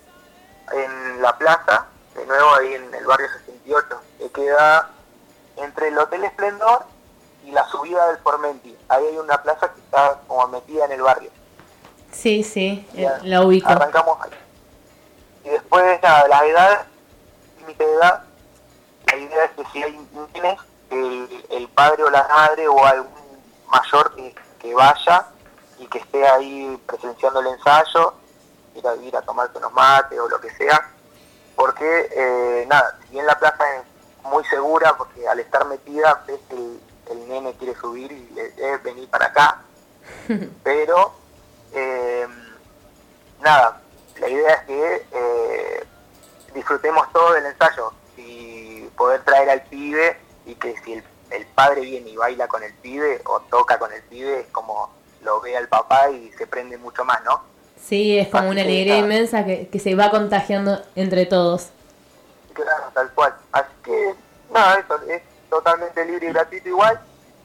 [0.71, 1.85] en la plaza,
[2.15, 4.89] de nuevo ahí en el barrio 68, que queda
[5.57, 6.85] entre el Hotel Esplendor
[7.45, 8.75] y la subida del Formenti.
[8.89, 11.31] Ahí hay una plaza que está como metida en el barrio.
[12.11, 13.69] Sí, sí, eh, Ya, la ubico.
[13.69, 14.31] Arrancamos ahí.
[15.45, 16.85] Y después, nada, la edad,
[17.59, 18.23] límite de edad,
[19.07, 23.20] la idea es que si hay niños, el, el padre o la madre o algún
[23.71, 25.27] mayor que, que vaya
[25.79, 28.13] y que esté ahí presenciando el ensayo,
[28.75, 30.91] ir a, ir a tomarse unos mates o lo que sea,
[31.55, 33.83] porque, eh, nada, si bien la plaza es
[34.23, 38.47] muy segura porque al estar metida ves que el, el nene quiere subir y le
[38.57, 39.61] eh, venir para acá.
[40.63, 41.13] Pero,
[41.73, 42.27] eh,
[43.41, 43.81] nada,
[44.19, 45.87] la idea es que eh,
[46.53, 51.81] disfrutemos todo del ensayo y poder traer al pibe y que si el, el padre
[51.81, 54.89] viene y baila con el pibe o toca con el pibe es como
[55.23, 57.41] lo ve al papá y se prende mucho más, ¿no?
[57.79, 61.69] Sí, es como una Así alegría inmensa que, que se va contagiando entre todos.
[62.53, 63.33] Claro, tal cual.
[63.51, 64.15] Así que,
[64.53, 66.99] nada, eso es totalmente libre y gratuito igual.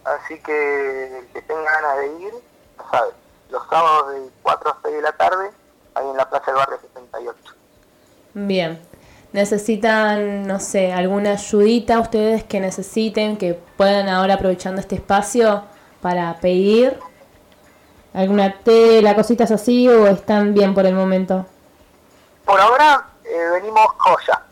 [0.05, 2.33] Así que el que tenga ganas de ir,
[2.79, 3.13] ya sabe,
[3.51, 5.51] los sábados de 4 a 6 de la tarde,
[5.95, 7.55] ahí en la Plaza del Barrio 68.
[8.35, 8.81] Bien.
[9.33, 15.65] ¿Necesitan, no sé, alguna ayudita ustedes que necesiten, que puedan ahora aprovechando este espacio
[16.01, 16.99] para pedir?
[18.15, 21.45] ¿Alguna tela, cositas así o están bien por el momento?
[22.47, 24.43] Por ahora eh, venimos joya.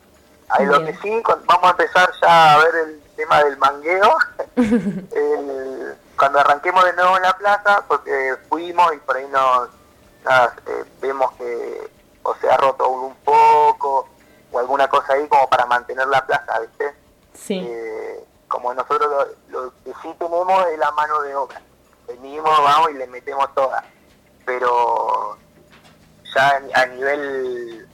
[0.50, 4.16] Ahí lo que sí, vamos a empezar ya a ver el tema del mangueo.
[4.56, 9.68] El- cuando arranquemos de nuevo en la plaza, porque fuimos y por ahí nos
[10.24, 11.90] nada, eh, vemos que
[12.22, 14.08] o se ha roto un poco
[14.54, 16.94] o alguna cosa ahí como para mantener la plaza, ¿viste?
[17.34, 17.58] Sí.
[17.66, 21.60] Eh, como nosotros lo, lo que sí tenemos es la mano de obra.
[22.06, 23.84] Venimos, vamos y le metemos toda.
[24.46, 25.36] Pero
[26.34, 27.88] ya a, nivel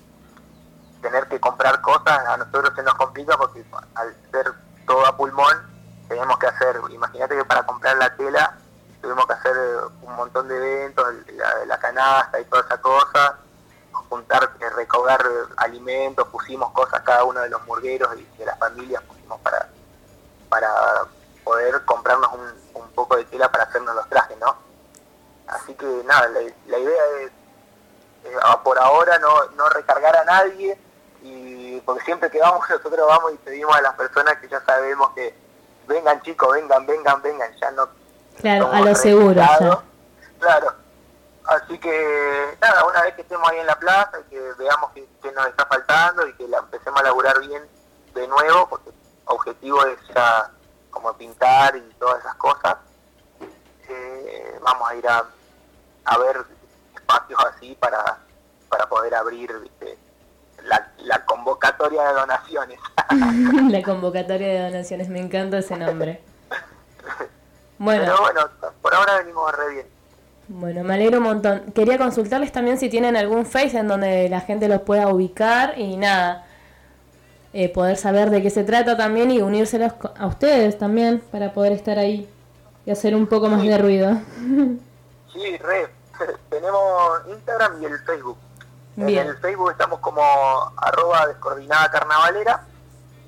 [1.00, 4.52] tener que comprar cosas, a nosotros se nos complica porque al ser
[4.86, 5.56] todo a pulmón,
[6.08, 8.58] tenemos que hacer, imagínate que para comprar la tela
[9.00, 9.56] tuvimos que hacer
[10.02, 11.06] un montón de eventos,
[11.66, 13.38] la canasta y toda esa cosa,
[14.09, 15.24] juntar, eh, recaudar
[15.57, 19.68] alimentos, pusimos cosas cada uno de los murgueros y de las familias, pusimos para,
[20.48, 20.68] para
[21.44, 24.57] poder comprarnos un, un poco de tela para hacernos los trajes, ¿no?
[25.46, 27.30] Así que nada, la, la idea es
[28.24, 30.78] eh, por ahora no, no recargar a nadie
[31.22, 35.11] y porque siempre que vamos nosotros vamos y pedimos a las personas que ya sabemos
[35.14, 35.34] que
[35.86, 37.88] vengan chicos, vengan, vengan, vengan, ya no
[38.40, 39.82] Claro, a lo seguro ya.
[40.38, 40.72] Claro.
[41.51, 45.32] Así que nada, una vez que estemos ahí en la plaza y que veamos que
[45.32, 47.64] nos está faltando y que la empecemos a laburar bien
[48.14, 48.94] de nuevo, porque el
[49.24, 50.48] objetivo es ya
[50.90, 52.76] como pintar y todas esas cosas,
[53.88, 55.24] eh, vamos a ir a,
[56.05, 56.44] a ver
[56.94, 58.18] espacios así para,
[58.68, 59.98] para poder abrir ¿viste?
[60.62, 62.78] La, la convocatoria de donaciones.
[63.70, 66.22] La convocatoria de donaciones, me encanta ese nombre.
[67.82, 68.51] Bueno, Pero bueno,
[68.82, 69.99] por ahora venimos re bien.
[70.53, 71.61] Bueno, me alegro un montón.
[71.72, 75.96] Quería consultarles también si tienen algún Face en donde la gente los pueda ubicar y
[75.96, 76.44] nada,
[77.53, 81.70] eh, poder saber de qué se trata también y unírselos a ustedes también para poder
[81.70, 82.28] estar ahí
[82.84, 84.20] y hacer un poco más de ruido.
[85.32, 85.86] Sí, re.
[86.51, 88.36] Tenemos Instagram y el Facebook.
[88.96, 89.20] Bien.
[89.20, 90.20] En el Facebook estamos como
[90.76, 92.64] arroba descoordinada carnavalera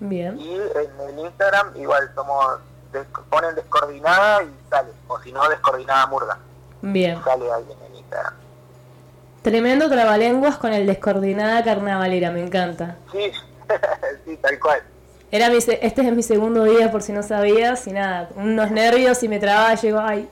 [0.01, 2.59] Bien, y en el Instagram igual somos
[3.31, 4.91] ponen descoordinada y sale.
[5.07, 6.39] O si no, descoordinada murga.
[6.83, 7.23] Bien.
[7.25, 8.35] Sale ahí en el Instagram.
[9.43, 12.97] Tremendo trabalenguas con el descoordinada carnavalera, me encanta.
[13.11, 13.33] Sí,
[14.25, 14.83] sí, tal cual.
[15.33, 19.23] Era mi, este es mi segundo día por si no sabías y nada, unos nervios
[19.23, 20.31] y me trababa, llego, ay,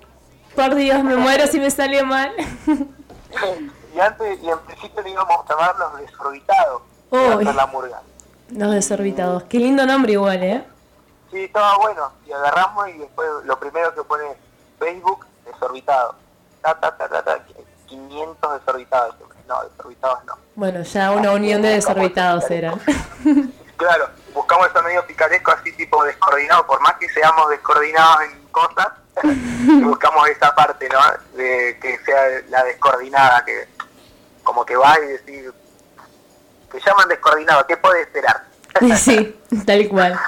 [0.54, 2.30] por Dios, me muero si me salió mal.
[3.94, 6.82] y antes, y en principio le íbamos a llamar los desorbitados.
[7.10, 8.02] Hacer la murga.
[8.50, 10.64] Los desorbitados, qué lindo nombre igual, ¿eh?
[11.30, 12.12] Sí, estaba bueno.
[12.26, 14.24] Y agarramos y después lo primero que pone
[14.78, 16.14] Facebook, desorbitado.
[16.62, 17.44] Ta, ta, ta, ta, ta,
[17.86, 19.14] 500 desorbitados.
[19.48, 20.38] No, desorbitados no.
[20.54, 22.80] Bueno, ya una unión de desorbitados eran.
[23.76, 28.88] Claro, buscamos eso medio picaresco, así tipo descoordinado, por más que seamos descoordinados en cosas,
[29.82, 30.98] buscamos esa parte, ¿no?
[31.34, 33.68] De que sea la descoordinada, que
[34.44, 35.52] como que va y decir,
[36.70, 38.44] te llaman descoordinado, ¿qué puede esperar?
[38.96, 40.20] sí, tal cual.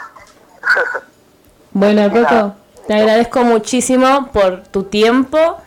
[1.73, 2.57] Bueno, Coco,
[2.87, 5.61] te agradezco muchísimo por tu tiempo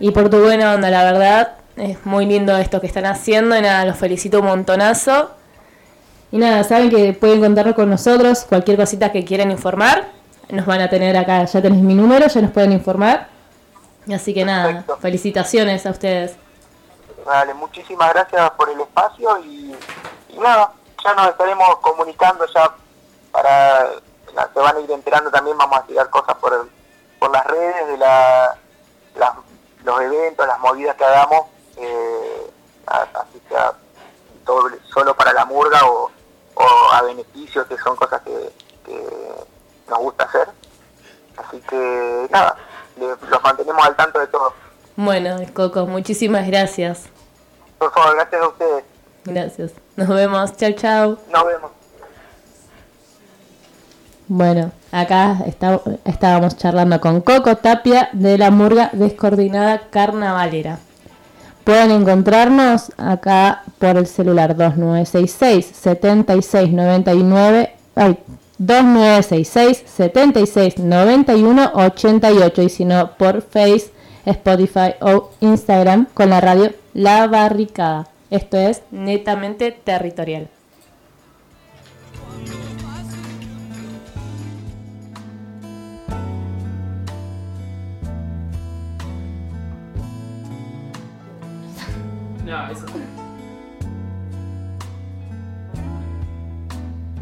[0.00, 1.52] y por tu buena onda, la verdad.
[1.76, 5.30] Es muy lindo esto que están haciendo y nada, los felicito un montonazo.
[6.32, 10.06] Y nada, saben que pueden contar con nosotros, cualquier cosita que quieran informar,
[10.48, 13.28] nos van a tener acá, ya tenés mi número, ya nos pueden informar.
[14.12, 14.96] Así que nada, Perfecto.
[14.98, 16.34] felicitaciones a ustedes.
[17.26, 19.74] Dale, muchísimas gracias por el espacio y,
[20.30, 20.72] y nada,
[21.04, 22.72] ya nos estaremos comunicando ya
[23.32, 23.90] para,
[24.52, 26.68] se van a ir enterando también, vamos a tirar cosas por,
[27.18, 28.56] por las redes de la,
[29.16, 29.32] las-
[29.84, 32.50] los eventos, las movidas que hagamos, eh,
[32.86, 33.72] así sea
[34.92, 36.10] solo para la murga o,
[36.54, 38.52] o a beneficio, que son cosas que,
[38.84, 39.34] que
[39.88, 40.48] nos gusta hacer.
[41.36, 42.56] Así que nada,
[42.98, 44.52] los mantenemos al tanto de todo.
[44.96, 47.08] Bueno, Coco, muchísimas gracias.
[47.78, 48.84] Por favor, gracias a ustedes.
[49.24, 49.72] Gracias.
[49.96, 50.56] Nos vemos.
[50.56, 51.18] Chau, chau.
[51.30, 51.79] Nos vemos.
[54.32, 60.78] Bueno, acá está- estábamos charlando con Coco Tapia de la Murga Descoordinada Carnavalera.
[61.64, 68.18] Pueden encontrarnos acá por el celular 2966 7699 ay,
[68.58, 73.90] 2966 7691 88 y si no por Face,
[74.26, 78.06] Spotify o Instagram con la radio La Barricada.
[78.30, 80.46] Esto es netamente territorial.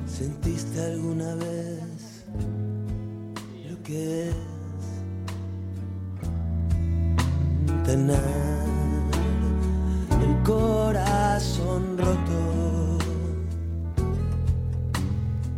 [0.06, 2.24] ¿Sentiste alguna vez
[3.68, 4.34] lo que es
[7.84, 8.18] tener
[10.22, 12.98] el corazón roto?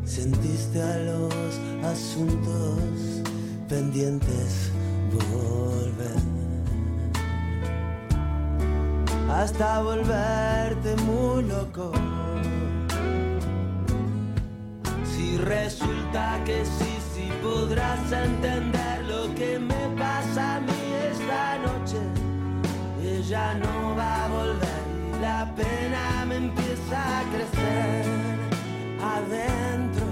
[0.05, 3.23] ¿Sentiste a los asuntos
[3.69, 4.73] pendientes
[5.13, 6.30] volver?
[9.33, 11.93] Hasta volverte muy loco.
[15.05, 21.99] Si resulta que sí, sí podrás entender lo que me pasa a mí esta noche.
[23.03, 24.83] Ella no va a volver
[25.17, 28.05] y la pena me empieza a crecer.
[29.17, 30.07] Adentro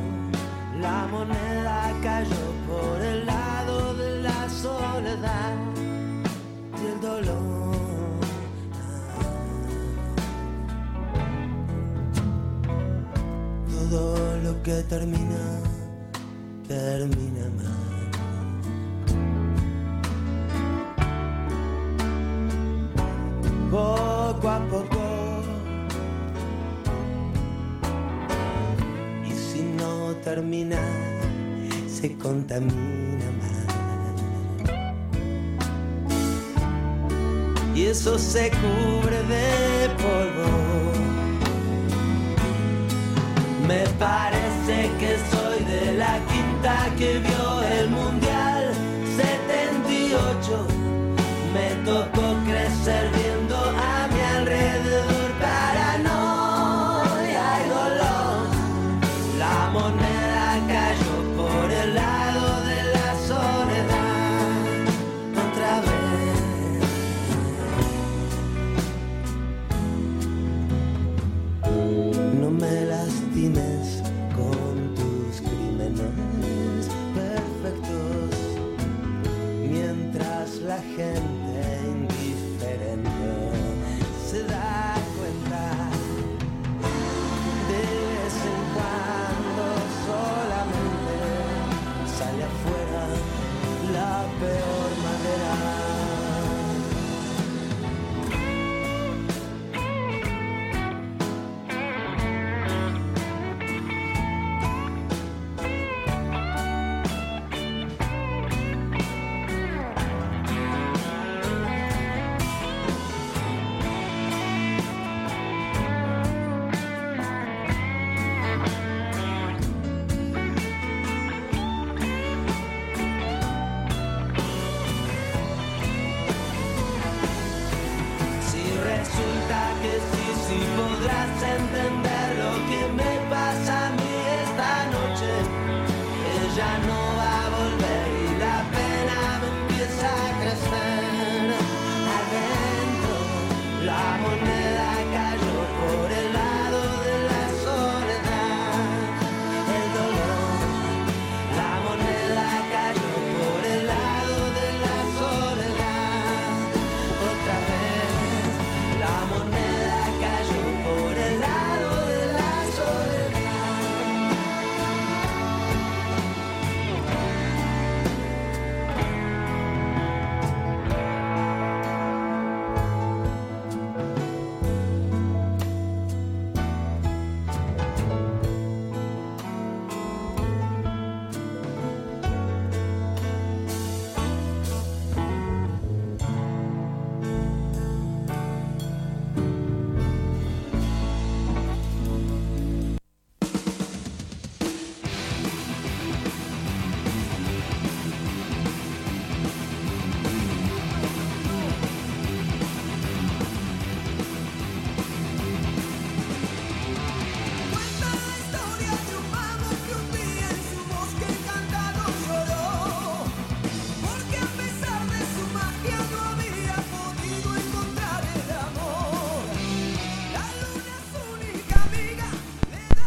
[0.80, 5.67] la moneda cayó por el lado de la soledad
[13.90, 15.62] Todo lo que termina,
[16.68, 17.88] termina mal.
[23.70, 25.02] Poco a poco.
[29.26, 30.82] Y si no termina,
[31.88, 33.68] se contamina más.
[37.74, 40.77] Y eso se cubre de polvo.
[43.68, 48.72] Me parece que soy de la quinta que vio el Mundial
[49.14, 50.66] 78.
[51.52, 53.27] Me tocó crecer viendo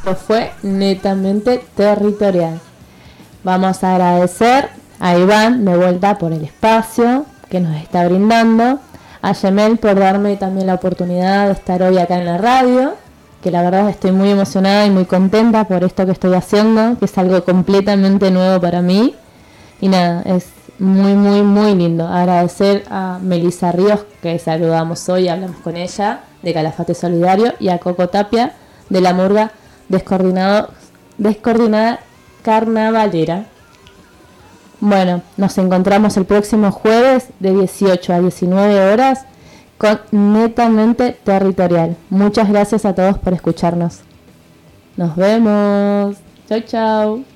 [0.04, 2.60] Esto fue netamente territorial.
[3.43, 8.80] Vamos a agradecer a Iván de vuelta por el espacio que nos está brindando,
[9.22, 12.95] a Yemel por darme también la oportunidad de estar hoy acá en la radio,
[13.43, 17.06] que la verdad estoy muy emocionada y muy contenta por esto que estoy haciendo, que
[17.06, 19.14] es algo completamente nuevo para mí.
[19.82, 20.47] Y nada, es
[20.80, 22.08] muy, muy, muy lindo.
[22.08, 27.78] Agradecer a Melissa Ríos, que saludamos hoy, hablamos con ella, de Calafate Solidario, y a
[27.78, 28.54] Coco Tapia,
[28.89, 29.52] de la Murga
[29.92, 30.70] Descoordinado,
[31.18, 32.00] Descoordinada
[32.44, 33.46] Carnavalera.
[34.80, 39.26] Bueno, nos encontramos el próximo jueves de 18 a 19 horas
[39.78, 41.98] con Netamente Territorial.
[42.10, 44.00] Muchas gracias a todos por escucharnos.
[44.96, 46.18] Nos vemos.
[46.48, 47.30] Chau, chau.